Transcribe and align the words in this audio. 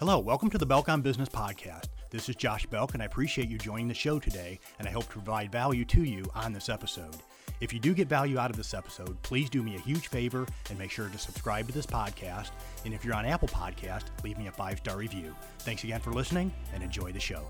Hello, 0.00 0.20
welcome 0.20 0.48
to 0.50 0.58
the 0.58 0.64
Belk 0.64 0.88
on 0.88 1.02
Business 1.02 1.28
Podcast. 1.28 1.86
This 2.10 2.28
is 2.28 2.36
Josh 2.36 2.64
Belk, 2.66 2.94
and 2.94 3.02
I 3.02 3.06
appreciate 3.06 3.48
you 3.48 3.58
joining 3.58 3.88
the 3.88 3.94
show 3.94 4.20
today, 4.20 4.60
and 4.78 4.86
I 4.86 4.92
hope 4.92 5.06
to 5.06 5.14
provide 5.14 5.50
value 5.50 5.84
to 5.86 6.04
you 6.04 6.24
on 6.36 6.52
this 6.52 6.68
episode. 6.68 7.16
If 7.60 7.72
you 7.72 7.80
do 7.80 7.92
get 7.94 8.06
value 8.06 8.38
out 8.38 8.48
of 8.48 8.56
this 8.56 8.74
episode, 8.74 9.20
please 9.22 9.50
do 9.50 9.60
me 9.60 9.74
a 9.74 9.80
huge 9.80 10.06
favor 10.06 10.46
and 10.70 10.78
make 10.78 10.92
sure 10.92 11.08
to 11.08 11.18
subscribe 11.18 11.66
to 11.66 11.74
this 11.74 11.84
podcast. 11.84 12.50
And 12.84 12.94
if 12.94 13.04
you're 13.04 13.16
on 13.16 13.26
Apple 13.26 13.48
Podcast, 13.48 14.04
leave 14.22 14.38
me 14.38 14.46
a 14.46 14.52
five 14.52 14.78
star 14.78 14.96
review. 14.96 15.34
Thanks 15.58 15.82
again 15.82 16.00
for 16.00 16.12
listening, 16.12 16.52
and 16.72 16.84
enjoy 16.84 17.10
the 17.10 17.18
show. 17.18 17.42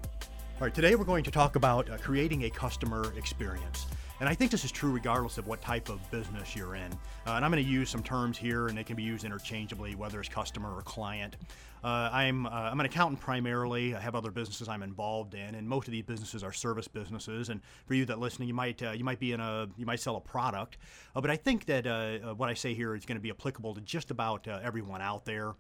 All 0.61 0.64
right, 0.64 0.75
today 0.75 0.96
we're 0.96 1.04
going 1.04 1.22
to 1.22 1.30
talk 1.30 1.54
about 1.54 1.88
uh, 1.88 1.96
creating 1.98 2.46
a 2.46 2.50
customer 2.50 3.12
experience. 3.16 3.86
And 4.18 4.29
I 4.29 4.34
think 4.34 4.50
this 4.50 4.64
is 4.64 4.73
true 4.73 4.91
regardless 4.91 5.38
of 5.38 5.46
what 5.46 5.62
type 5.62 5.88
of 5.88 6.00
business 6.11 6.56
you're 6.56 6.74
in. 6.74 6.92
Uh, 7.29 7.34
and 7.34 7.45
I'm 7.45 7.52
going 7.52 7.62
to 7.64 7.70
use 7.70 7.88
some 7.88 8.02
terms 8.02 8.36
here, 8.36 8.66
and 8.66 8.77
they 8.77 8.82
can 8.82 8.96
be 8.96 9.05
used 9.05 9.24
interchangeably, 9.24 9.95
whether 9.95 10.18
it's 10.18 10.29
customer 10.29 10.74
or 10.74 10.82
client. 10.82 11.36
Uh, 11.84 12.10
I'm, 12.12 12.45
uh, 12.45 12.50
I'm 12.50 12.80
an 12.80 12.86
accountant 12.86 13.20
primarily. 13.20 13.95
I 13.95 14.00
have 14.00 14.16
other 14.16 14.32
businesses 14.32 14.69
I'm 14.69 14.83
involved 14.83 15.34
in, 15.34 15.55
and 15.55 15.69
most 15.69 15.86
of 15.86 15.92
these 15.92 16.02
businesses 16.02 16.42
are 16.42 16.52
service 16.52 16.88
businesses. 16.88 17.50
And 17.50 17.61
for 17.86 17.95
you 17.95 18.05
that 18.06 18.19
listening, 18.19 18.48
you 18.48 18.55
might 18.55 18.83
uh, 18.83 18.91
you 18.91 19.05
might 19.05 19.20
be 19.20 19.30
in 19.30 19.38
a 19.38 19.69
you 19.77 19.86
might 19.86 20.00
sell 20.00 20.16
a 20.16 20.20
product, 20.20 20.78
uh, 21.14 21.20
but 21.20 21.30
I 21.30 21.36
think 21.36 21.66
that 21.66 21.86
uh, 21.86 22.34
what 22.34 22.48
I 22.48 22.55
say 22.55 22.75
here 22.75 22.97
is 22.97 23.06
going 23.06 23.16
to 23.16 23.22
be 23.22 23.30
applicable 23.30 23.77
to 23.77 23.80
just 23.83 24.11
about 24.11 24.48
everyone 24.48 25.02
out 25.02 25.25
there. 25.25 25.55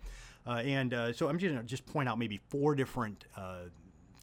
and 0.44 0.90
so 1.14 1.28
I'm 1.28 1.38
just 1.38 1.54
going 1.54 1.56
to 1.56 1.62
just 1.62 1.86
point 1.86 2.08
out 2.08 2.18
maybe 2.18 2.40
four 2.48 2.74
different 2.74 3.26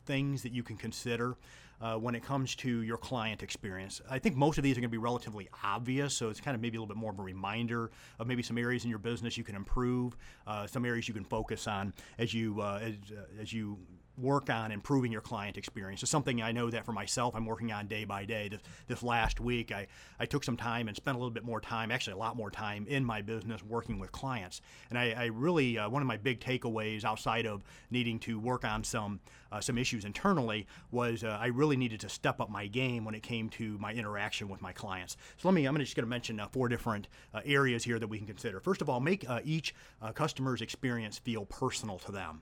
things 0.06 0.44
that 0.44 0.54
you 0.54 0.64
can 0.64 0.78
consider 0.78 1.38
uh, 1.82 1.96
when 1.96 2.16
it 2.16 2.24
comes 2.24 2.56
to 2.56 2.82
your 2.82 2.98
client 2.98 3.44
experience. 3.44 4.02
I 4.10 4.20
think 4.20 4.36
most 4.36 4.58
of 4.58 4.64
these 4.64 4.78
are 4.78 4.82
going 4.82 4.90
to 4.90 4.98
be 4.98 4.98
relatively 4.98 5.50
obvious, 5.64 6.14
so 6.14 6.30
it's 6.30 6.40
kind 6.40 6.56
of 6.56 6.62
maybe 6.62 6.78
a 6.78 6.80
little 6.80 6.94
bit 6.94 6.98
more 7.00 7.12
of 7.12 7.20
a 7.20 7.24
reminder 7.24 7.92
of 8.20 8.28
maybe 8.28 8.44
some 8.44 8.58
areas 8.58 8.84
in 8.84 8.90
your 8.90 9.00
business 9.00 9.38
you 9.38 9.44
can 9.44 9.56
improve, 9.56 10.16
uh, 10.48 10.68
some 10.68 10.86
areas 10.86 11.08
you 11.08 11.14
can 11.14 11.26
focus 11.26 11.68
on 11.68 11.94
as 12.18 12.34
you 12.34 12.62
uh, 12.62 12.80
as, 12.82 12.94
uh, 13.12 13.42
as 13.42 13.52
you 13.52 13.78
work 14.18 14.50
on 14.50 14.72
improving 14.72 15.12
your 15.12 15.22
client 15.22 15.58
experience. 15.58 16.02
It's 16.02 16.12
something 16.12 16.42
I 16.42 16.52
know 16.52 16.70
that 16.70 16.86
for 16.86 16.94
myself 16.94 17.36
I'm 17.36 17.46
working 17.46 17.72
on 17.72 17.88
day 17.88 18.06
by 18.06 18.26
day. 18.26 18.50
This, 18.50 18.62
this 18.88 19.04
last 19.04 19.40
week, 19.40 19.72
I, 19.72 19.88
I 20.20 20.26
took 20.26 20.44
some 20.44 20.58
time 20.58 20.88
and 20.88 20.96
spent 20.96 21.16
a 21.16 21.20
little 21.20 21.32
bit 21.32 21.44
more 21.44 21.62
time, 21.62 21.92
actually 21.92 22.14
a 22.14 22.18
lot 22.18 22.36
more 22.36 22.52
time 22.52 22.86
in 22.88 23.04
my 23.04 23.22
business 23.22 23.64
working 23.64 24.00
with 24.00 24.12
clients. 24.12 24.62
And 24.90 24.98
I, 24.98 25.12
I 25.12 25.26
really, 25.26 25.78
uh, 25.78 25.90
one 25.90 26.02
of 26.02 26.08
my 26.08 26.18
big 26.18 26.40
takeaways 26.40 27.04
outside 27.04 27.46
of 27.46 27.64
needing 27.90 28.20
to 28.20 28.40
work 28.40 28.64
on 28.66 28.84
some 28.84 29.20
uh, 29.52 29.62
some 29.62 29.78
issues 29.78 30.04
internally 30.04 30.68
was 30.92 31.24
uh, 31.24 31.38
I 31.40 31.48
really 31.48 31.78
needed 31.78 32.02
to 32.02 32.10
step 32.10 32.42
up 32.42 32.50
my 32.50 32.68
game 32.68 33.06
when 33.06 33.16
it 33.16 33.24
came 33.24 33.48
to 33.52 33.78
my 33.78 33.94
interaction 33.94 34.50
with 34.50 34.62
my 34.62 34.74
clients. 34.74 35.16
So 35.38 35.48
let 35.48 35.56
me, 35.56 35.66
I'm 35.66 35.78
just 35.78 35.96
going 35.96 36.04
to 36.04 36.10
mention 36.10 36.40
uh, 36.40 36.48
four 36.48 36.68
different 36.68 37.08
uh, 37.34 37.40
areas 37.46 37.84
here 37.84 37.98
that 37.98 38.08
we 38.08 38.18
can 38.18 38.28
consider. 38.28 38.60
First 38.60 38.82
of 38.82 38.90
all, 38.90 39.00
make 39.00 39.28
uh, 39.30 39.40
each 39.46 39.74
customer's 40.14 40.62
experience 40.62 41.18
feel 41.18 41.46
personal 41.46 42.00
to 42.00 42.12
them. 42.12 42.42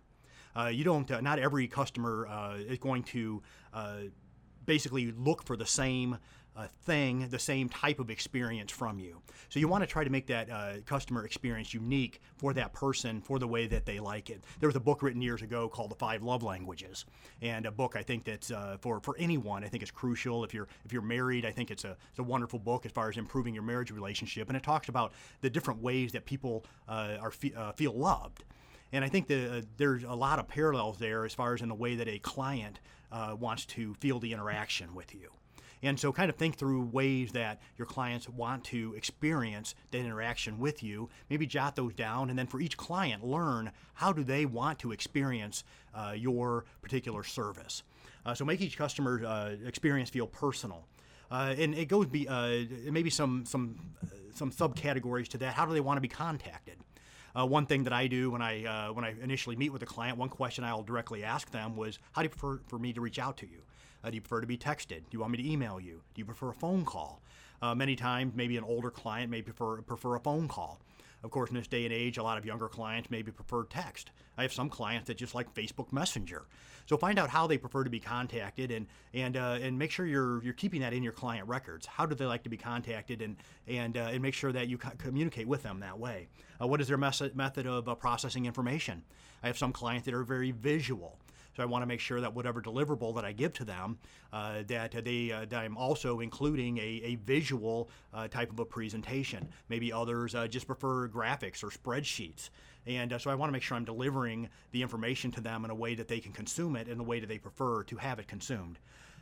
Uh, 0.56 0.68
you 0.68 0.84
don't. 0.84 1.10
Uh, 1.10 1.22
not 1.22 1.40
every 1.40 1.68
customer 1.68 2.28
uh, 2.28 2.56
is 2.56 2.78
going 2.78 3.04
to 3.04 3.42
uh, 3.74 3.98
basically 4.66 5.12
look 5.12 5.44
for 5.44 5.56
the 5.58 5.66
same 5.66 6.18
uh, 6.56 6.68
thing, 6.84 7.28
the 7.30 7.40
same 7.40 7.68
type 7.68 8.00
of 8.00 8.12
experience 8.12 8.72
from 8.72 9.00
you. 9.00 9.20
So 9.50 9.60
you 9.60 9.68
want 9.68 9.82
to 9.82 9.88
try 9.88 10.04
to 10.04 10.10
make 10.12 10.28
that 10.28 10.52
uh, 10.52 10.74
customer 10.86 11.26
experience 11.26 11.74
unique 11.74 12.22
for 12.38 12.54
that 12.54 12.74
person, 12.74 13.22
for 13.22 13.40
the 13.40 13.48
way 13.48 13.66
that 13.66 13.88
they 13.88 14.00
like 14.00 14.30
it. 14.30 14.44
There 14.60 14.70
was 14.70 14.76
a 14.76 14.80
book 14.80 15.02
written 15.02 15.20
years 15.20 15.42
ago 15.42 15.68
called 15.68 15.90
The 15.90 15.96
Five 15.96 16.22
Love 16.22 16.44
Languages, 16.44 17.06
and 17.42 17.66
a 17.66 17.72
book 17.72 17.96
I 17.96 18.04
think 18.04 18.24
that's 18.24 18.52
for 18.82 19.00
for 19.00 19.16
anyone. 19.18 19.64
I 19.64 19.68
think 19.68 19.82
it's 19.82 19.92
crucial. 19.92 20.44
If 20.44 20.54
you're 20.54 20.68
if 20.86 20.94
you're 20.94 21.02
married, 21.02 21.44
I 21.44 21.52
think 21.52 21.72
it's 21.72 21.86
a 21.86 21.98
it's 22.12 22.20
a 22.20 22.24
wonderful 22.24 22.60
book 22.60 22.86
as 22.86 22.92
far 22.92 23.10
as 23.10 23.18
improving 23.18 23.56
your 23.56 23.64
marriage 23.64 23.90
relationship, 23.90 24.48
and 24.48 24.56
it 24.56 24.62
talks 24.62 24.90
about 24.90 25.14
the 25.42 25.50
different 25.50 25.82
ways 25.82 26.12
that 26.12 26.26
people 26.26 26.66
are 26.88 27.32
fe- 27.32 27.54
feel 27.76 27.94
loved. 27.94 28.44
And 28.94 29.04
I 29.04 29.10
think 29.10 29.28
that 29.28 29.52
uh, 29.52 29.62
there's 29.78 30.04
a 30.04 30.14
lot 30.14 30.40
of 30.40 30.48
parallels 30.48 31.00
there 31.00 31.26
as 31.26 31.34
far 31.34 31.56
as 31.56 31.62
in 31.62 31.68
the 31.68 31.76
way 31.76 31.96
that 31.96 32.08
a 32.08 32.20
client 32.20 32.80
uh, 33.12 33.36
wants 33.38 33.66
to 33.66 33.96
feel 33.96 34.20
the 34.20 34.32
interaction 34.32 34.94
with 34.94 35.14
you. 35.16 35.32
And 35.82 36.00
so, 36.00 36.14
kind 36.14 36.30
of 36.30 36.38
think 36.38 36.56
through 36.56 36.84
ways 36.84 37.34
that 37.34 37.62
your 37.78 37.86
clients 37.86 38.30
want 38.30 38.64
to 38.66 38.94
experience 38.96 39.76
that 39.92 39.98
interaction 39.98 40.58
with 40.58 40.82
you. 40.82 41.10
Maybe 41.30 41.46
jot 41.46 41.76
those 41.76 41.94
down, 41.94 42.30
and 42.30 42.40
then 42.40 42.48
for 42.48 42.62
each 42.62 42.78
client, 42.78 43.26
learn 43.26 43.72
how 43.96 44.14
do 44.14 44.24
they 44.24 44.46
want 44.46 44.80
to 44.80 44.94
experience 44.94 45.66
uh, 45.94 46.14
your 46.16 46.64
particular 46.82 47.24
service. 47.24 47.84
Uh, 48.26 48.34
so, 48.34 48.46
make 48.46 48.62
each 48.62 48.78
customer 48.78 49.26
uh, 49.26 49.56
experience 49.66 50.10
feel 50.10 50.28
personal. 50.28 50.88
Uh, 51.30 51.54
and 51.58 51.76
it 51.76 51.90
goes 51.90 52.06
be 52.06 52.30
uh, 52.30 52.64
maybe 52.90 53.10
some 53.10 53.44
some 53.46 53.76
some 54.34 54.52
subcategories 54.52 55.28
to 55.28 55.38
that. 55.40 55.54
How 55.54 55.66
do 55.66 55.74
they 55.74 55.82
want 55.82 55.98
to 55.98 56.02
be 56.02 56.08
contacted? 56.08 56.78
Uh, 57.36 57.46
one 57.46 57.66
thing 57.66 57.84
that 57.84 57.94
I 57.94 58.08
do 58.08 58.32
when 58.32 58.42
I 58.42 58.66
uh, 58.66 58.94
when 58.94 59.04
I 59.04 59.16
initially 59.22 59.56
meet 59.56 59.72
with 59.72 59.82
a 59.82 59.88
client, 59.88 60.18
one 60.18 60.30
question 60.30 60.64
I'll 60.64 60.84
directly 60.84 61.24
ask 61.24 61.50
them 61.52 61.76
was, 61.76 62.00
"How 62.12 62.22
do 62.22 62.26
you 62.26 62.30
prefer 62.30 62.62
for 62.68 62.78
me 62.78 62.94
to 62.94 63.02
reach 63.02 63.20
out 63.20 63.38
to 63.38 63.48
you? 63.48 63.62
Uh, 64.04 64.10
do 64.10 64.16
you 64.16 64.22
prefer 64.22 64.42
to 64.42 64.48
be 64.48 64.58
texted? 64.58 65.00
Do 65.00 65.12
you 65.12 65.20
want 65.20 65.32
me 65.32 65.38
to 65.40 65.50
email 65.50 65.80
you? 65.80 66.02
Do 66.14 66.20
you 66.20 66.26
prefer 66.26 66.50
a 66.50 66.54
phone 66.54 66.86
call?" 66.86 67.22
Uh, 67.62 67.74
many 67.74 67.96
times, 67.96 68.34
maybe 68.36 68.58
an 68.58 68.64
older 68.64 68.92
client 68.92 69.32
may 69.32 69.42
prefer 69.42 69.82
prefer 69.82 70.16
a 70.16 70.20
phone 70.20 70.48
call. 70.48 70.80
Of 71.24 71.32
course, 71.32 71.50
in 71.50 71.56
this 71.56 71.68
day 71.68 71.86
and 71.86 71.94
age, 71.94 72.18
a 72.18 72.24
lot 72.24 72.38
of 72.38 72.46
younger 72.46 72.68
clients 72.68 73.10
maybe 73.10 73.32
prefer 73.32 73.64
text. 73.64 74.12
I 74.38 74.42
have 74.42 74.52
some 74.52 74.70
clients 74.70 75.08
that 75.08 75.16
just 75.16 75.34
like 75.34 75.54
Facebook 75.54 75.94
Messenger. 75.94 76.44
So 76.86 76.98
find 76.98 77.18
out 77.18 77.30
how 77.30 77.48
they 77.48 77.58
prefer 77.58 77.86
to 77.86 77.90
be 77.90 78.00
contacted 78.02 78.70
and 78.72 78.88
and 79.14 79.38
uh, 79.38 79.58
and 79.62 79.80
make 79.80 79.90
sure 79.90 80.06
you're 80.06 80.44
you're 80.44 80.54
keeping 80.54 80.82
that 80.82 80.92
in 80.92 81.02
your 81.02 81.14
client 81.14 81.48
records. 81.48 81.86
How 81.86 82.06
do 82.06 82.14
they 82.14 82.26
like 82.26 82.44
to 82.44 82.50
be 82.50 82.58
contacted 82.58 83.22
and 83.22 83.38
and 83.68 83.96
uh, 83.96 84.10
and 84.12 84.22
make 84.22 84.34
sure 84.34 84.52
that 84.52 84.68
you 84.68 84.78
co- 84.78 84.92
communicate 84.98 85.48
with 85.48 85.64
them 85.64 85.80
that 85.80 85.98
way. 85.98 86.28
Uh, 86.62 86.68
what 86.68 86.82
is 86.82 86.90
their 86.90 86.98
mes- 86.98 87.34
method 87.34 87.68
of 87.68 87.88
uh, 87.88 87.96
processing 87.96 88.46
information? 88.46 89.04
I 89.42 89.48
have 89.48 89.58
some 89.58 89.72
clients 89.72 90.06
that 90.06 90.14
are 90.14 90.24
very 90.24 90.52
visual. 90.52 91.18
So 91.56 91.64
I 91.64 91.66
want 91.66 91.84
to 91.84 91.86
make 91.86 92.00
sure 92.00 92.20
that 92.20 92.34
whatever 92.34 92.62
deliverable 92.62 93.14
that 93.16 93.26
I 93.26 93.32
give 93.32 93.54
to 93.54 93.66
them, 93.66 93.98
uh, 94.32 94.64
that 94.68 95.04
they 95.04 95.32
uh, 95.32 95.46
that 95.46 95.60
I'm 95.60 95.78
also 95.78 96.20
including 96.20 96.78
a, 96.78 97.02
a 97.04 97.16
visual 97.16 97.90
uh, 98.14 98.28
type 98.28 98.52
of 98.52 98.60
a 98.60 98.66
presentation. 98.66 99.48
Maybe 99.70 99.94
others 99.94 100.36
uh, 100.36 100.48
just 100.48 100.68
prefer 100.68 101.08
graphics 101.08 101.64
or 101.64 101.70
spreadsheets. 101.70 102.50
And 102.86 103.16
so 103.22 103.30
I 103.30 103.36
want 103.36 103.50
to 103.50 103.54
make 103.54 103.64
sure 103.64 103.78
I'm 103.78 103.86
delivering 103.86 104.50
the 104.72 104.82
information 104.82 105.32
to 105.32 105.42
them 105.42 105.64
in 105.64 105.72
a 105.72 105.76
way 105.76 105.96
that 105.96 106.10
they 106.10 106.20
can 106.20 106.34
consume 106.34 106.76
it 106.76 106.90
in 106.90 106.98
the 106.98 107.04
way 107.04 107.22
that 107.22 107.28
they 107.28 107.38
prefer 107.38 107.84
to 107.84 107.96
have 107.96 108.20
it 108.20 108.28
consumed. 108.28 108.78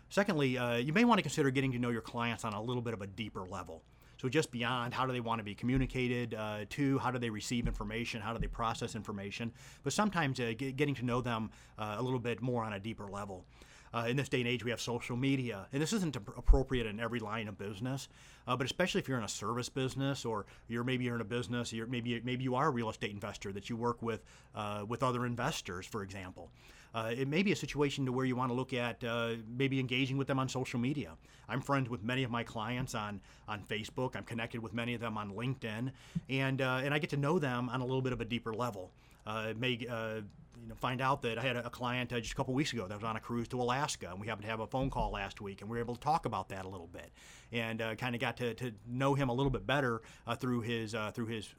Secondly, 0.10 0.58
you 0.82 0.92
may 0.94 1.06
want 1.06 1.20
to 1.20 1.22
consider 1.22 1.52
getting 1.52 1.72
to 1.74 1.78
know 1.78 1.90
your 1.90 2.02
clients 2.02 2.44
on 2.44 2.54
a 2.54 2.62
little 2.62 2.82
bit 2.82 2.96
of 2.96 3.04
a 3.04 3.08
deeper 3.08 3.46
level. 3.48 3.84
So 4.22 4.30
just 4.30 4.52
beyond 4.52 4.94
how 4.94 5.08
do 5.08 5.14
they 5.14 5.20
want 5.20 5.40
to 5.40 5.44
be 5.44 5.56
communicated 5.56 6.36
uh, 6.36 6.66
to, 6.70 7.00
how 7.00 7.10
do 7.10 7.18
they 7.18 7.32
receive 7.32 7.66
information, 7.66 8.22
how 8.22 8.34
do 8.34 8.40
they 8.40 8.46
process 8.46 8.94
information, 8.94 9.52
but 9.82 9.94
sometimes 9.94 10.40
uh, 10.40 10.54
get, 10.56 10.78
getting 10.78 10.94
to 10.94 11.04
know 11.04 11.22
them 11.22 11.50
uh, 11.80 11.96
a 11.98 12.04
little 12.04 12.20
bit 12.20 12.40
more 12.40 12.64
on 12.64 12.74
a 12.74 12.80
deeper 12.80 13.08
level. 13.08 13.46
Uh, 13.92 14.06
in 14.08 14.16
this 14.16 14.30
day 14.30 14.40
and 14.40 14.48
age, 14.48 14.64
we 14.64 14.70
have 14.70 14.80
social 14.80 15.18
media, 15.18 15.68
and 15.74 15.82
this 15.82 15.92
isn't 15.92 16.16
appropriate 16.16 16.86
in 16.86 17.00
every 17.00 17.20
line 17.20 17.48
of 17.48 17.58
business, 17.58 18.10
uh, 18.48 18.56
but 18.56 18.66
especially 18.66 19.00
if 19.02 19.10
you're 19.10 19.18
in 19.18 19.24
a 19.24 19.28
service 19.28 19.70
business 19.70 20.24
or 20.24 20.46
you're 20.68 20.84
maybe 20.84 21.04
you're 21.04 21.16
in 21.16 21.22
a 21.22 21.26
business, 21.26 21.74
you're 21.74 21.88
maybe 21.88 22.22
maybe 22.24 22.44
you 22.44 22.54
are 22.54 22.68
a 22.68 22.72
real 22.72 22.92
estate 22.92 23.12
investor 23.12 23.52
that 23.52 23.70
you 23.70 23.76
work 23.76 24.02
with 24.04 24.24
uh, 24.56 24.86
with 24.88 25.02
other 25.02 25.26
investors, 25.26 25.86
for 25.88 26.04
example. 26.04 26.52
Uh, 26.94 27.12
it 27.18 27.28
may 27.28 27.42
be 27.42 27.52
a 27.52 27.56
situation 27.56 28.06
to 28.06 28.12
where 28.12 28.26
you 28.26 28.36
want 28.36 28.50
to 28.50 28.54
look 28.54 28.74
at 28.74 29.04
uh, 29.04 29.32
maybe 29.58 29.80
engaging 29.80 30.18
with 30.18 30.28
them 30.28 30.40
on 30.40 30.50
social 30.50 30.80
media. 30.80 31.12
I'm 31.48 31.62
friends 31.62 31.90
with 31.90 32.04
many 32.04 32.24
of 32.24 32.32
my 32.32 32.44
clients 32.44 32.96
on 32.96 33.22
on 33.48 33.64
Facebook. 33.64 34.16
I'm 34.16 34.24
connected 34.24 34.62
with 34.62 34.74
many 34.74 34.94
of 34.94 35.02
them 35.02 35.18
on 35.18 35.32
LinkedIn, 35.32 35.92
and 36.30 36.62
uh, 36.62 36.82
and 36.84 36.94
I 36.94 37.00
get 37.00 37.10
to 37.12 37.18
know 37.18 37.40
them 37.40 37.70
on 37.70 37.82
a 37.82 37.86
little 37.86 38.02
bit 38.02 38.14
of 38.14 38.22
a 38.22 38.26
deeper 38.26 38.54
level. 38.54 38.92
Uh, 39.26 39.54
may 39.58 39.86
uh, 39.90 40.16
you 40.62 40.68
know 40.68 40.76
find 40.76 41.02
out 41.02 41.22
that 41.22 41.38
I 41.38 41.42
had 41.42 41.56
a, 41.56 41.70
client 41.70 42.12
uh, 42.12 42.20
just 42.20 42.34
a 42.34 42.36
couple 42.36 42.54
weeks 42.54 42.74
ago 42.74 42.88
that 42.88 42.96
was 42.96 43.04
on 43.04 43.16
a 43.16 43.20
cruise 43.20 43.48
to 43.50 43.62
Alaska, 43.62 44.10
and 44.10 44.20
we 44.20 44.28
happened 44.28 44.46
to 44.46 44.52
have 44.52 44.60
a 44.60 44.68
phone 44.68 44.90
call 44.90 45.12
last 45.12 45.40
week, 45.40 45.62
and 45.62 45.70
we 45.70 45.78
were 45.78 45.82
able 45.82 45.96
to 45.96 46.02
talk 46.02 46.26
about 46.26 46.50
that 46.50 46.66
a 46.66 46.70
little 46.70 46.88
bit, 46.88 47.12
and 47.52 47.82
kind 47.98 48.16
of 48.16 48.22
got 48.22 48.38
to, 48.38 48.54
to 48.56 48.72
know 48.88 49.14
him 49.14 49.30
a 49.30 49.34
little 49.34 49.50
bit 49.50 49.66
better 49.66 50.02
through 50.38 50.62
his 50.62 50.96
through 51.14 51.28
his 51.28 51.50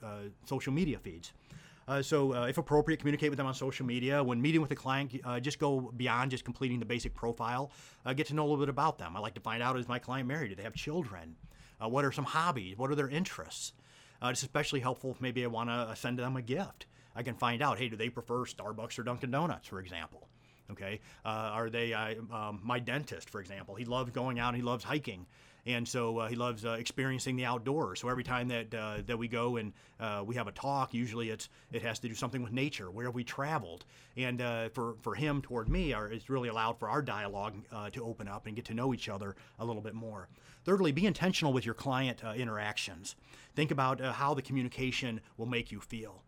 social 0.46 0.72
media 0.72 0.98
feeds. 0.98 1.32
Uh, 1.88 2.00
so, 2.02 2.34
uh, 2.34 2.46
if 2.46 2.58
appropriate, 2.58 2.98
communicate 2.98 3.30
with 3.30 3.36
them 3.36 3.46
on 3.46 3.54
social 3.54 3.84
media. 3.84 4.22
When 4.22 4.40
meeting 4.40 4.60
with 4.60 4.70
a 4.70 4.76
client, 4.76 5.12
uh, 5.24 5.40
just 5.40 5.58
go 5.58 5.92
beyond 5.96 6.30
just 6.30 6.44
completing 6.44 6.78
the 6.78 6.86
basic 6.86 7.14
profile. 7.14 7.70
Uh, 8.04 8.12
get 8.12 8.26
to 8.28 8.34
know 8.34 8.42
a 8.42 8.48
little 8.48 8.58
bit 8.58 8.68
about 8.68 8.98
them. 8.98 9.16
I 9.16 9.20
like 9.20 9.34
to 9.34 9.40
find 9.40 9.62
out 9.62 9.78
is 9.78 9.88
my 9.88 9.98
client 9.98 10.28
married? 10.28 10.48
Do 10.50 10.54
they 10.54 10.62
have 10.62 10.74
children? 10.74 11.36
Uh, 11.82 11.88
what 11.88 12.04
are 12.04 12.12
some 12.12 12.24
hobbies? 12.24 12.78
What 12.78 12.90
are 12.90 12.94
their 12.94 13.08
interests? 13.08 13.72
Uh, 14.22 14.28
it's 14.28 14.42
especially 14.42 14.80
helpful 14.80 15.10
if 15.10 15.20
maybe 15.20 15.42
I 15.44 15.48
want 15.48 15.68
to 15.68 15.94
send 15.96 16.18
them 16.18 16.36
a 16.36 16.42
gift. 16.42 16.86
I 17.14 17.22
can 17.22 17.34
find 17.34 17.60
out, 17.60 17.78
hey, 17.78 17.88
do 17.88 17.96
they 17.96 18.08
prefer 18.08 18.44
Starbucks 18.44 18.98
or 18.98 19.02
Dunkin' 19.02 19.30
Donuts, 19.30 19.68
for 19.68 19.80
example? 19.80 20.28
Okay, 20.72 21.00
are 21.24 21.70
they 21.70 21.94
um, 21.94 22.60
my 22.62 22.78
dentist, 22.78 23.30
for 23.30 23.40
example? 23.40 23.74
He 23.74 23.84
loves 23.84 24.10
going 24.10 24.38
out. 24.38 24.54
He 24.54 24.62
loves 24.62 24.84
hiking 24.84 25.26
and 25.66 25.86
so 25.86 26.18
uh, 26.18 26.28
he 26.28 26.34
loves 26.34 26.64
uh, 26.64 26.72
experiencing 26.72 27.36
the 27.36 27.44
outdoors. 27.44 28.00
So 28.00 28.08
every 28.08 28.24
time 28.24 28.48
that 28.48 28.74
uh, 28.74 28.96
that 29.06 29.16
we 29.16 29.28
go 29.28 29.56
and 29.56 29.72
uh, 30.00 30.22
we 30.26 30.34
have 30.34 30.48
a 30.48 30.52
talk, 30.52 30.92
usually 30.92 31.30
it's 31.30 31.48
it 31.70 31.82
has 31.82 31.98
to 32.00 32.08
do 32.08 32.14
something 32.14 32.42
with 32.42 32.52
nature. 32.52 32.90
Where 32.90 33.10
we 33.10 33.24
traveled? 33.24 33.84
And 34.16 34.40
uh, 34.40 34.68
for 34.70 34.96
for 35.02 35.14
him 35.14 35.40
toward 35.40 35.68
me, 35.68 35.92
our, 35.92 36.08
it's 36.08 36.28
really 36.28 36.48
allowed 36.48 36.78
for 36.78 36.88
our 36.88 37.02
dialogue 37.02 37.54
uh, 37.70 37.90
to 37.90 38.04
open 38.04 38.28
up 38.28 38.46
and 38.46 38.56
get 38.56 38.64
to 38.66 38.74
know 38.74 38.92
each 38.92 39.08
other 39.08 39.36
a 39.58 39.64
little 39.64 39.82
bit 39.82 39.94
more. 39.94 40.28
Thirdly, 40.64 40.92
be 40.92 41.06
intentional 41.06 41.52
with 41.52 41.64
your 41.64 41.74
client 41.74 42.22
interactions. 42.36 43.16
Think 43.54 43.70
about 43.72 44.00
how 44.00 44.32
the 44.34 44.42
communication 44.42 45.20
will 45.36 45.46
make 45.46 45.72
you 45.72 45.80
feel. 45.80 46.22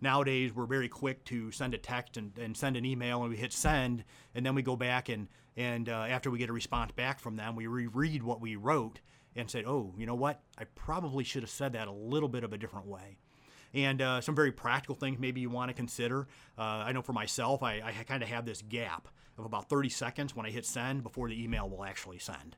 Nowadays 0.00 0.52
we're 0.54 0.66
very 0.66 0.88
quick 0.88 1.24
to 1.24 1.50
send 1.50 1.74
a 1.74 1.78
text 1.78 2.16
and, 2.16 2.36
and 2.38 2.56
send 2.56 2.76
an 2.76 2.84
email 2.84 3.22
and 3.22 3.30
we 3.30 3.36
hit 3.36 3.52
send 3.52 4.04
and 4.34 4.44
then 4.44 4.54
we 4.54 4.62
go 4.62 4.76
back 4.76 5.08
and 5.08 5.28
and 5.56 5.88
uh, 5.88 5.92
after 6.08 6.30
we 6.30 6.38
get 6.38 6.50
a 6.50 6.52
response 6.52 6.92
back 6.92 7.20
from 7.20 7.36
them 7.36 7.56
we 7.56 7.66
reread 7.66 8.22
what 8.22 8.40
we 8.40 8.56
wrote 8.56 9.00
and 9.36 9.50
said 9.50 9.64
oh 9.66 9.94
you 9.96 10.06
know 10.06 10.14
what? 10.14 10.40
I 10.58 10.64
probably 10.64 11.24
should 11.24 11.42
have 11.42 11.50
said 11.50 11.72
that 11.72 11.88
a 11.88 11.92
little 11.92 12.28
bit 12.28 12.44
of 12.44 12.52
a 12.52 12.58
different 12.58 12.86
way. 12.86 13.18
And 13.72 14.00
uh, 14.00 14.20
some 14.20 14.36
very 14.36 14.52
practical 14.52 14.94
things 14.94 15.18
maybe 15.18 15.40
you 15.40 15.50
want 15.50 15.70
to 15.70 15.74
consider. 15.74 16.28
Uh, 16.58 16.84
i 16.86 16.92
know 16.92 17.02
for 17.02 17.12
myself 17.12 17.62
i, 17.62 17.80
I 17.84 18.04
kind 18.04 18.22
of 18.22 18.28
have 18.28 18.44
this 18.44 18.62
gap 18.62 19.08
of 19.36 19.44
about 19.44 19.68
30 19.68 19.88
seconds 19.88 20.36
when 20.36 20.46
i 20.46 20.50
hit 20.50 20.66
send 20.66 21.02
before 21.02 21.28
the 21.28 21.42
email 21.42 21.68
will 21.68 21.84
actually 21.84 22.18
send. 22.18 22.56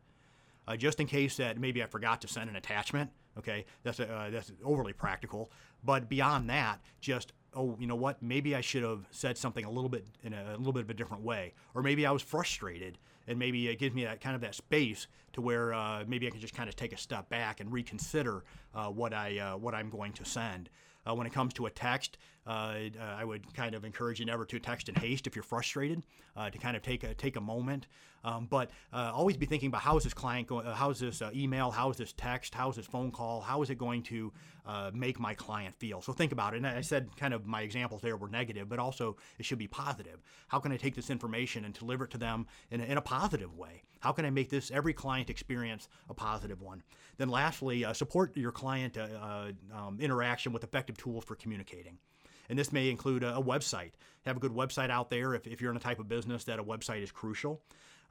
Uh, 0.69 0.77
just 0.77 0.99
in 0.99 1.07
case 1.07 1.37
that 1.37 1.59
maybe 1.59 1.83
i 1.83 1.87
forgot 1.87 2.21
to 2.23 2.29
send 2.29 2.51
an 2.51 2.57
attachment 2.57 3.11
Okay, 3.39 3.67
that's 3.83 4.01
a, 4.01 4.11
uh, 4.11 4.31
that's 4.31 4.53
overly 4.65 4.93
practical. 4.93 5.51
But 5.85 6.09
beyond 6.09 6.49
that, 6.51 6.81
just 7.01 7.33
oh, 7.55 7.77
you 7.81 7.87
know 7.87 7.97
what? 7.97 8.23
Maybe 8.23 8.55
I 8.55 8.61
should 8.61 8.83
have 8.83 9.07
said 9.11 9.37
something 9.37 9.65
a 9.65 9.71
little 9.71 9.89
bit 9.89 10.07
in 10.23 10.33
a, 10.33 10.55
a, 10.55 10.59
little 10.59 10.73
bit 10.73 10.83
of 10.83 10.91
a 10.91 10.95
different 10.95 11.23
way, 11.23 11.55
or 11.75 11.83
maybe 11.83 12.07
I 12.07 12.11
was 12.13 12.23
frustrated, 12.23 12.99
and 13.27 13.39
maybe 13.39 13.69
it 13.69 13.79
gives 13.79 13.95
me 13.95 14.05
that 14.05 14.21
kind 14.21 14.35
of 14.35 14.43
that 14.43 14.55
space 14.55 15.07
to 15.33 15.41
where 15.41 15.75
uh, 15.75 16.05
maybe 16.07 16.27
I 16.27 16.31
can 16.31 16.41
just 16.41 16.55
kind 16.55 16.69
of 16.69 16.77
take 16.77 16.93
a 16.93 16.99
step 16.99 17.29
back 17.29 17.61
and 17.61 17.73
reconsider 17.73 18.45
uh, 18.75 18.89
what 18.89 19.13
I 19.13 19.39
uh, 19.39 19.57
what 19.57 19.75
I'm 19.75 19.91
going 19.91 20.13
to 20.15 20.25
send. 20.25 20.69
Uh, 21.09 21.15
when 21.15 21.27
it 21.27 21.33
comes 21.33 21.53
to 21.55 21.67
a 21.67 21.71
text, 21.71 22.19
uh, 22.47 23.15
I 23.19 23.25
would 23.25 23.53
kind 23.55 23.75
of 23.75 23.85
encourage 23.85 24.21
you 24.21 24.27
never 24.27 24.45
to 24.45 24.59
text 24.59 24.89
in 24.89 24.95
haste 24.95 25.27
if 25.27 25.35
you're 25.35 25.43
frustrated, 25.43 26.05
uh, 26.37 26.51
to 26.51 26.59
kind 26.59 26.77
of 26.77 26.83
take 26.83 27.03
a 27.05 27.15
take 27.15 27.37
a 27.37 27.41
moment. 27.41 27.87
Um, 28.25 28.47
but 28.51 28.71
uh, 28.93 29.13
always 29.15 29.37
be 29.37 29.47
thinking 29.47 29.69
about 29.69 29.83
how 29.83 29.97
is 29.97 30.03
this 30.03 30.15
client 30.15 30.49
going, 30.49 30.67
uh, 30.67 30.75
how 30.75 30.91
is 30.91 30.99
this 30.99 31.23
uh, 31.23 31.31
email, 31.33 31.71
how 31.71 31.91
is 31.91 31.97
this 31.97 32.13
text, 32.13 32.55
how 32.55 32.69
is 32.69 32.75
this 32.75 32.87
phone 32.87 33.13
call, 33.13 33.41
how 33.41 33.63
is 33.63 33.71
it 33.71 33.79
going 33.79 34.03
to 34.05 34.33
make 34.93 35.21
my 35.21 35.33
client 35.33 35.73
feel? 35.77 36.03
So 36.03 36.13
think 36.13 36.33
about 36.33 36.55
it. 36.55 36.57
And 36.57 36.67
I 36.67 36.81
said 36.81 37.09
kind 37.17 37.33
of 37.33 37.47
my 37.47 37.63
examples 37.63 38.03
there 38.03 38.17
were 38.17 38.29
negative, 38.29 38.69
but 38.69 38.81
also 38.81 39.17
it 39.39 39.45
should 39.45 39.59
be 39.59 39.69
positive. 39.69 40.21
How 40.49 40.59
can 40.59 40.73
I 40.73 40.77
take 40.77 40.97
this 40.97 41.09
information 41.09 41.65
and 41.65 41.73
deliver 41.73 42.05
it 42.05 42.11
to 42.13 42.19
them 42.19 42.47
in 42.73 42.81
a, 42.81 42.85
in 42.85 42.99
a 42.99 43.03
positive 43.03 43.57
way? 43.57 43.83
How 44.01 44.11
can 44.11 44.25
I 44.25 44.31
make 44.31 44.51
this 44.51 44.73
every 44.73 44.93
client 44.93 45.31
experience 45.31 45.89
a 46.09 46.15
positive 46.15 46.61
one? 46.61 46.83
Then 47.19 47.29
lastly, 47.29 47.87
support 47.93 48.37
your 48.37 48.51
client 48.53 48.99
um, 48.99 49.99
interaction 50.01 50.53
with 50.53 50.65
effective 50.65 50.97
tools 50.97 51.25
for 51.25 51.37
communicating. 51.37 51.99
And 52.49 52.59
this 52.59 52.73
may 52.73 52.91
include 52.91 53.23
a, 53.23 53.37
a 53.37 53.43
website. 53.43 53.93
Have 54.25 54.37
a 54.37 54.41
good 54.41 54.53
website 54.53 54.91
out 54.91 55.11
there 55.11 55.35
if, 55.35 55.47
if 55.47 55.61
you're 55.61 55.71
in 55.71 55.77
a 55.77 55.81
type 55.81 55.99
of 55.99 56.09
business 56.09 56.45
that 56.45 56.59
a 56.59 56.65
website 56.65 57.03
is 57.03 57.13
crucial. 57.13 57.61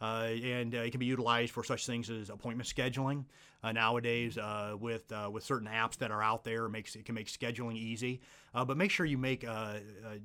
Uh, 0.02 0.28
and 0.44 0.76
uh, 0.76 0.80
it 0.80 0.92
can 0.92 1.00
be 1.00 1.06
utilized 1.06 1.52
for 1.52 1.64
such 1.64 1.86
things 1.86 2.10
as 2.10 2.30
appointment 2.30 2.68
scheduling. 2.68 3.26
Uh, 3.64 3.72
nowadays, 3.72 4.38
uh, 4.38 4.76
with 4.80 5.12
uh, 5.12 5.30
with 5.32 5.44
certain 5.44 5.68
apps 5.68 5.98
that 5.98 6.12
are 6.12 6.22
out 6.22 6.44
there, 6.44 6.66
it 6.66 6.70
makes 6.70 6.96
it 6.96 7.06
can 7.06 7.16
make 7.16 7.28
scheduling 7.28 7.76
easy. 7.76 8.22
Uh, 8.54 8.64
but 8.64 8.78
make 8.78 8.92
sure 8.92 9.06
you 9.06 9.18
make 9.18 9.44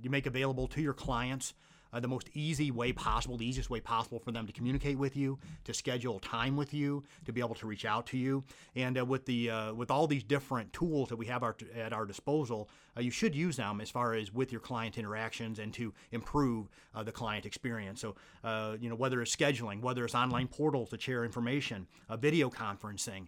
you 0.03 0.11
make 0.11 0.27
available 0.27 0.67
to 0.69 0.83
your 0.83 0.93
clients 0.93 1.55
the 1.93 2.07
most 2.07 2.29
easy 2.35 2.71
way 2.71 2.93
possible, 2.93 3.37
the 3.37 3.47
easiest 3.47 3.69
way 3.69 3.81
possible 3.81 4.21
for 4.21 4.31
them 4.31 4.47
to 4.47 4.53
communicate 4.53 4.97
with 4.97 5.17
you, 5.17 5.39
to 5.65 5.75
schedule 5.75 6.21
time 6.21 6.57
with 6.57 6.73
you, 6.73 7.03
to 7.25 7.33
be 7.33 7.41
able 7.41 7.57
to 7.57 7.67
reach 7.67 7.85
out 7.85 8.07
to 8.07 8.17
you. 8.17 8.45
And 8.77 9.01
with 9.09 9.25
the 9.25 9.51
with 9.75 9.91
all 9.91 10.07
these 10.07 10.23
different 10.23 10.73
tools 10.73 11.09
that 11.09 11.17
we 11.17 11.27
have 11.27 11.43
our, 11.43 11.57
at 11.77 11.93
our 11.93 12.05
disposal, 12.05 12.69
uh, 12.97 13.01
you 13.01 13.11
should 13.11 13.35
use 13.35 13.57
them 13.57 13.81
as 13.81 13.91
far 13.91 14.15
as 14.15 14.33
with 14.33 14.53
your 14.53 14.61
client 14.61 14.99
interactions 14.99 15.59
and 15.59 15.73
to 15.75 15.93
improve 16.13 16.69
uh, 16.95 17.03
the 17.03 17.13
client 17.13 17.47
experience. 17.47 18.01
So, 18.01 18.17
uh, 18.45 18.77
you 18.81 18.89
know, 18.89 18.95
whether 18.95 19.21
it's 19.23 19.35
scheduling, 19.35 19.81
whether 19.81 20.05
it's 20.05 20.15
online 20.15 20.49
portals 20.49 20.91
to 20.91 21.01
share 21.01 21.25
information, 21.25 21.87
video 22.19 22.51
conferencing. 22.51 23.27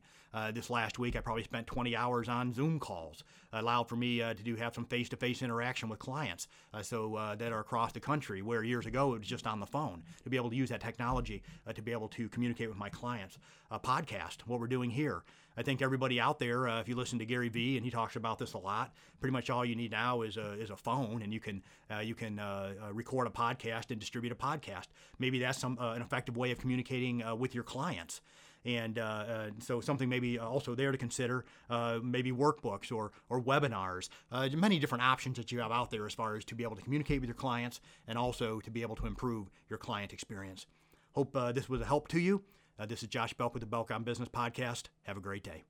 this 0.53 0.71
last 0.71 0.99
week, 0.99 1.17
I 1.17 1.21
probably 1.21 1.45
spent 1.45 1.67
20 1.67 1.95
hours 1.95 2.29
on 2.29 2.53
Zoom 2.53 2.79
calls, 2.81 3.23
allowed 3.53 3.89
for 3.89 3.97
me 3.97 4.19
to 4.19 4.35
do 4.35 4.57
have 4.57 4.75
some 4.75 4.87
face-to-face 4.87 5.43
interaction 5.43 5.89
with 5.89 5.99
clients, 5.99 6.49
so 6.83 7.35
that 7.39 7.53
are 7.53 7.61
across 7.61 7.93
the 7.93 8.01
country 8.01 8.43
where 8.43 8.63
years 8.65 8.87
ago 8.87 9.15
it 9.15 9.19
was 9.19 9.29
just 9.29 9.47
on 9.47 9.61
the 9.61 9.67
phone. 9.67 10.03
To 10.25 10.31
be 10.31 10.37
able 10.37 10.51
to 10.51 10.57
use 10.57 10.71
that 10.71 10.81
technology 10.81 11.43
uh, 11.67 11.73
to 11.73 11.83
be 11.83 11.93
able 11.93 12.09
to 12.09 12.29
communicate 12.29 12.69
with 12.69 12.79
my 12.79 12.89
clients. 12.89 13.39
A 13.71 13.79
podcast, 13.79 14.41
what 14.47 14.61
we're 14.61 14.67
doing 14.67 14.91
here. 14.91 15.23
I 15.57 15.63
think 15.63 15.83
everybody 15.83 16.21
out 16.21 16.39
there, 16.39 16.69
uh, 16.69 16.81
if 16.81 16.89
you 16.89 16.97
listen 16.97 17.19
to 17.19 17.27
Gary 17.27 17.49
Vee 17.49 17.77
and 17.77 17.85
he 17.85 17.91
talks 17.91 18.17
about 18.17 18.39
this 18.39 18.55
a 18.55 18.59
lot, 18.59 18.95
pretty 19.21 19.33
much 19.33 19.51
all 19.51 19.65
you 19.65 19.77
need 19.77 19.91
now 19.91 20.23
is 20.23 20.37
a, 20.37 20.53
is 20.53 20.71
a 20.71 20.77
phone 20.77 21.23
and 21.23 21.33
you 21.33 21.41
can 21.41 21.63
uh, 21.91 21.99
you 21.99 22.15
can 22.15 22.39
uh, 22.39 22.73
uh, 22.83 22.93
record 22.93 23.27
a 23.27 23.31
podcast 23.31 23.91
and 23.91 24.01
distribute 24.01 24.33
a 24.33 24.37
podcast. 24.37 24.87
Maybe 25.19 25.39
that's 25.39 25.59
some 25.59 25.79
uh, 25.81 25.93
an 25.93 26.03
effective 26.03 26.37
way 26.37 26.51
of 26.51 26.59
communicating 26.59 27.23
with 27.39 27.55
your 27.55 27.65
clients 27.65 28.21
and 28.65 28.99
uh, 28.99 29.03
uh, 29.03 29.51
so 29.59 29.81
something 29.81 30.09
maybe 30.09 30.39
also 30.39 30.75
there 30.75 30.93
to 30.93 30.99
consider, 30.99 31.45
uh, 31.69 31.99
maybe 32.03 32.33
workbooks 32.33 32.93
or 32.93 33.13
or 33.29 33.43
webinars, 33.43 34.09
many 34.53 34.79
different 34.79 35.03
options 35.03 35.37
that 35.37 35.51
you 35.51 35.61
have 35.61 35.73
out 35.73 35.91
there 35.91 36.07
as 36.07 36.15
far 36.15 36.37
as 36.37 36.45
to 36.47 36.55
be 36.55 36.63
able 36.63 36.77
to 36.77 36.83
communicate 36.83 37.21
with 37.21 37.29
your 37.29 37.35
clients 37.35 37.81
and 38.07 38.17
also 38.17 38.61
to 38.61 38.71
be 38.71 38.83
able 38.83 38.97
to 38.97 39.07
improve 39.07 39.51
your 39.69 39.79
client 39.79 40.13
experience. 40.13 40.67
Hope 41.13 41.33
this 41.55 41.69
was 41.69 41.81
a 41.81 41.85
help 41.85 42.09
to 42.09 42.21
you. 42.21 42.43
Uh, 42.79 42.87
this 42.87 43.03
is 43.03 43.09
Josh 43.09 43.35
Belk 43.35 43.55
with 43.55 43.61
the 43.61 43.67
Belk 43.67 43.91
on 43.91 44.03
Business 44.03 44.29
Podcast. 44.29 44.85
Have 45.03 45.17
a 45.17 45.21
great 45.21 45.45
day. 45.45 45.65